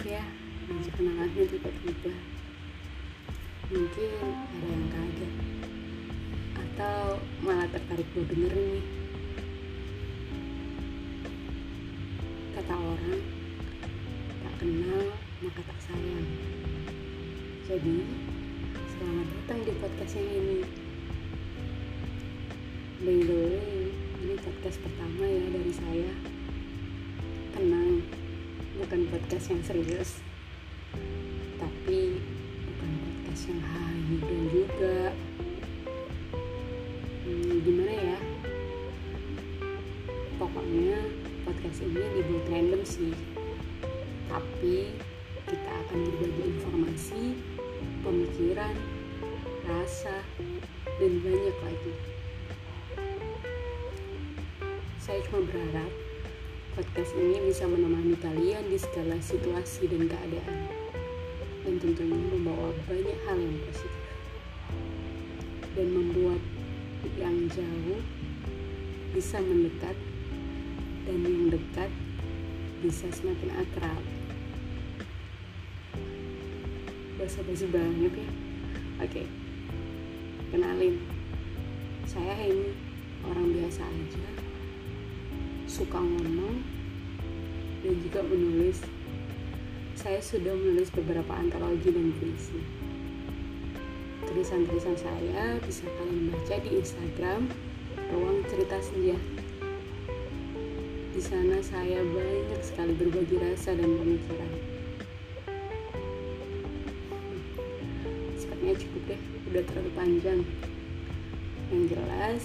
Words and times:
panas 0.00 0.16
ya 0.16 0.24
masuk 0.72 0.92
kenangannya 0.96 1.44
tiba-tiba. 1.44 2.12
Mungkin 3.68 4.10
ada 4.32 4.66
yang 4.72 4.86
kaget. 4.88 5.32
Atau 6.56 7.00
malah 7.44 7.68
tertarik 7.68 8.08
gue 8.16 8.24
bener 8.24 8.48
nih. 8.48 8.84
Kata 12.56 12.74
orang 12.80 13.20
tak 14.40 14.54
kenal 14.56 15.04
maka 15.44 15.60
tak 15.68 15.78
sayang. 15.84 16.28
Jadi 17.68 18.00
selamat 18.96 19.26
datang 19.36 19.60
di 19.68 19.72
podcast 19.84 20.16
ini. 20.16 20.58
By 23.04 23.20
the 23.20 23.36
way 23.36 23.92
ini 24.24 24.34
podcast 24.40 24.80
pertama 24.80 25.28
ya 25.28 25.44
dari 25.44 25.72
saya. 25.76 26.39
Bukan 28.90 29.06
podcast 29.06 29.54
yang 29.54 29.62
serius. 29.62 30.18
Tapi 31.62 32.18
bukan 32.66 32.90
podcast 33.06 33.42
yang 33.46 33.62
dan 34.18 34.42
juga. 34.50 35.14
Hmm, 37.22 37.54
gimana 37.62 37.94
ya? 37.94 38.18
Pokoknya 40.42 41.06
podcast 41.46 41.86
ini 41.86 42.02
dibuat 42.18 42.44
random 42.50 42.82
sih. 42.82 43.14
Tapi 44.26 44.98
kita 45.46 45.70
akan 45.86 45.98
berbagi 46.10 46.42
informasi 46.50 47.22
pemikiran 48.02 48.74
rasa 49.70 50.18
dan 50.98 51.12
banyak 51.22 51.56
lagi. 51.62 51.94
Saya 54.98 55.22
cuma 55.30 55.46
berharap 55.46 56.09
podcast 56.76 57.12
ini 57.18 57.38
bisa 57.50 57.66
menemani 57.66 58.14
kalian 58.18 58.68
di 58.70 58.78
segala 58.78 59.18
situasi 59.18 59.90
dan 59.90 60.06
keadaan. 60.06 60.60
Dan 61.66 61.74
tentunya 61.76 62.18
membawa 62.18 62.72
banyak 62.88 63.18
hal 63.26 63.38
yang 63.38 63.58
positif. 63.66 64.04
Dan 65.76 65.88
membuat 65.94 66.42
yang 67.16 67.36
jauh 67.50 68.00
bisa 69.16 69.42
mendekat 69.42 69.96
dan 71.08 71.18
yang 71.26 71.50
dekat 71.50 71.90
bisa 72.80 73.06
semakin 73.10 73.50
akrab. 73.58 74.02
Basa-basi 77.18 77.66
banget 77.68 78.12
ya. 78.14 78.30
Oke 79.00 79.24
kenalin. 80.50 80.98
Saya 82.04 82.34
ini 82.42 82.74
orang 83.22 83.54
biasa 83.54 83.86
aja 83.86 84.49
suka 85.70 86.02
ngomong 86.02 86.66
dan 87.86 87.94
juga 88.02 88.26
menulis. 88.26 88.82
Saya 89.94 90.18
sudah 90.18 90.50
menulis 90.50 90.90
beberapa 90.90 91.30
antologi 91.30 91.94
dan 91.94 92.10
puisi. 92.18 92.58
Tulisan-tulisan 94.26 94.98
saya 94.98 95.62
bisa 95.62 95.86
kalian 95.94 96.34
baca 96.34 96.56
di 96.58 96.70
Instagram 96.74 97.46
ruang 98.10 98.42
cerita 98.50 98.82
senja. 98.82 99.14
Di 101.14 101.22
sana 101.22 101.62
saya 101.62 102.02
banyak 102.02 102.60
sekali 102.66 102.90
berbagi 102.98 103.38
rasa 103.38 103.70
dan 103.78 103.94
pemikiran. 103.94 104.52
Sepertinya 108.34 108.74
cukup 108.74 109.02
deh 109.06 109.20
udah 109.54 109.62
terlalu 109.70 109.90
panjang. 109.94 110.40
Yang 111.70 111.84
jelas 111.94 112.44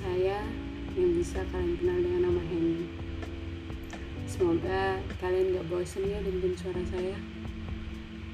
saya 0.00 0.40
yang 0.98 1.14
bisa 1.14 1.38
kalian 1.54 1.78
kenal 1.78 1.98
dengan 2.02 2.20
nama 2.26 2.42
Henny. 2.50 2.90
Semoga 4.26 4.98
kalian 5.22 5.54
gak 5.54 5.66
bosan 5.70 6.06
ya 6.10 6.18
dengerin 6.22 6.54
suara 6.58 6.82
saya. 6.90 7.16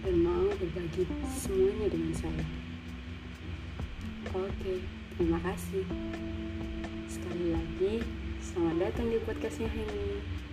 Dan 0.07 0.23
mau 0.23 0.49
berbagi 0.57 1.05
semuanya 1.35 1.91
dengan 1.91 2.15
saya. 2.17 2.47
Oke 4.33 4.81
terima 5.17 5.41
kasih. 5.45 5.85
Sekali 7.11 7.53
lagi 7.53 7.95
selamat 8.41 8.77
datang 8.89 9.07
di 9.13 9.19
podcastnya 9.21 9.69
Henny 9.69 10.46